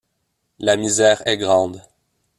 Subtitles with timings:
[0.57, 1.83] La misère est grande.